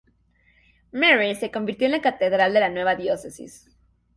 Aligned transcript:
Mary 0.91 1.35
se 1.35 1.51
convirtió 1.51 1.85
en 1.85 1.91
la 1.91 2.01
catedral 2.01 2.53
de 2.55 2.59
la 2.61 2.69
nueva 2.69 2.95
diócesis. 2.95 3.69